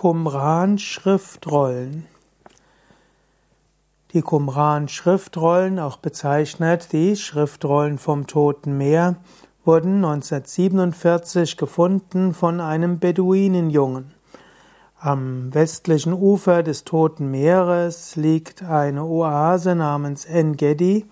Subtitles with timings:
[0.00, 2.06] Qumran-Schriftrollen.
[4.14, 9.16] Die Qumran-Schriftrollen, auch bezeichnet die Schriftrollen vom Toten Meer,
[9.62, 14.14] wurden 1947 gefunden von einem Beduinenjungen.
[14.98, 21.04] Am westlichen Ufer des Toten Meeres liegt eine Oase namens En-Gedi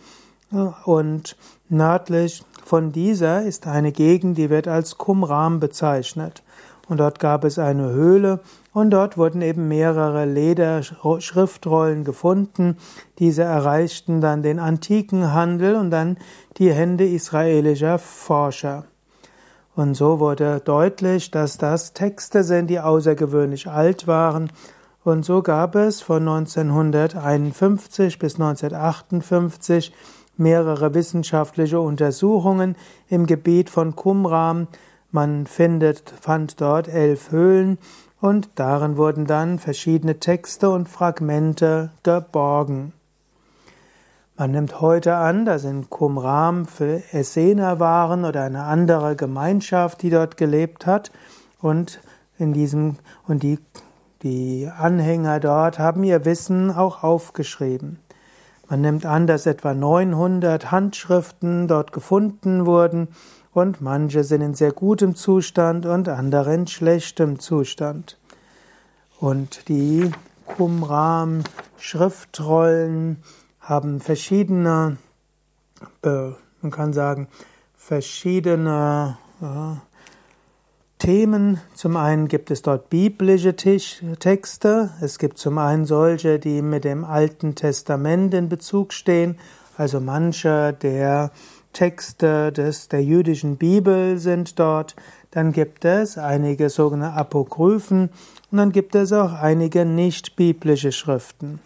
[0.86, 1.36] und
[1.68, 6.42] nördlich von dieser ist eine Gegend, die wird als Qumran bezeichnet.
[6.88, 8.40] Und dort gab es eine Höhle
[8.72, 12.78] und dort wurden eben mehrere Lederschriftrollen gefunden.
[13.18, 16.16] Diese erreichten dann den antiken Handel und dann
[16.56, 18.84] die Hände israelischer Forscher.
[19.76, 24.50] Und so wurde deutlich, dass das Texte sind, die außergewöhnlich alt waren.
[25.04, 29.92] Und so gab es von 1951 bis 1958
[30.36, 32.76] mehrere wissenschaftliche Untersuchungen
[33.08, 34.68] im Gebiet von Qumran,
[35.10, 37.78] man findet, fand dort elf Höhlen
[38.20, 42.92] und darin wurden dann verschiedene Texte und Fragmente geborgen.
[44.36, 50.10] Man nimmt heute an, dass in Qumran für Essener waren oder eine andere Gemeinschaft, die
[50.10, 51.10] dort gelebt hat
[51.60, 52.00] und
[52.38, 53.58] in diesem und die
[54.22, 58.00] die Anhänger dort haben ihr Wissen auch aufgeschrieben.
[58.68, 63.08] Man nimmt an, dass etwa 900 Handschriften dort gefunden wurden
[63.52, 68.18] und manche sind in sehr gutem Zustand und andere in schlechtem Zustand.
[69.18, 70.10] Und die
[70.46, 73.22] Qumran-Schriftrollen
[73.60, 74.98] haben verschiedene,
[76.02, 77.28] man kann sagen,
[77.74, 79.80] verschiedene ja,
[80.98, 81.60] Themen.
[81.74, 84.90] Zum einen gibt es dort biblische Texte.
[85.00, 89.38] Es gibt zum einen solche, die mit dem Alten Testament in Bezug stehen.
[89.76, 91.30] Also manche der
[91.72, 94.96] Texte des, der jüdischen Bibel sind dort.
[95.30, 98.10] Dann gibt es einige sogenannte Apokryphen
[98.50, 101.60] und dann gibt es auch einige nicht biblische Schriften.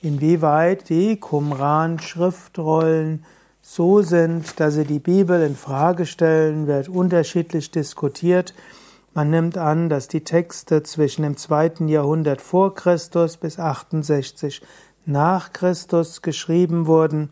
[0.00, 3.24] Inwieweit die Qumran-Schriftrollen
[3.62, 8.54] so sind, dass sie die Bibel in Frage stellen, wird unterschiedlich diskutiert.
[9.14, 14.60] Man nimmt an, dass die Texte zwischen dem zweiten Jahrhundert vor Christus bis 68
[15.06, 17.30] nach Christus geschrieben wurden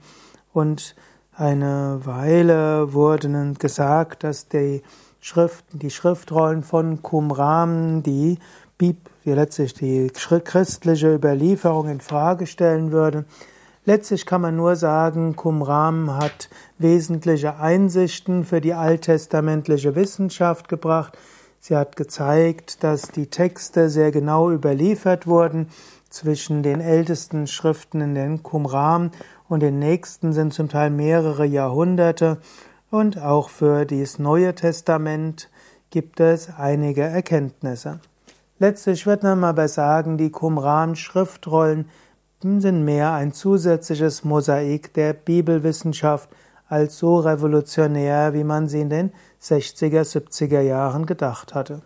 [0.52, 0.94] und
[1.32, 4.82] eine Weile wurde gesagt, dass die
[5.20, 8.38] Schriften, die Schriftrollen von Qumran, die
[8.78, 13.24] Bib, die letztlich die christliche Überlieferung in Frage stellen würde.
[13.92, 21.18] Letztlich kann man nur sagen, Qumran hat wesentliche Einsichten für die alttestamentliche Wissenschaft gebracht.
[21.58, 25.70] Sie hat gezeigt, dass die Texte sehr genau überliefert wurden
[26.08, 29.10] zwischen den ältesten Schriften in den Qumran
[29.48, 32.38] und den nächsten sind zum Teil mehrere Jahrhunderte
[32.92, 35.50] und auch für dieses Neue Testament
[35.90, 37.98] gibt es einige Erkenntnisse.
[38.60, 41.86] Letztlich wird man aber sagen, die Qumran-Schriftrollen
[42.42, 46.30] sind mehr ein zusätzliches Mosaik der Bibelwissenschaft
[46.68, 49.12] als so revolutionär, wie man sie in den
[49.42, 51.82] 60er, 70er Jahren gedacht hatte.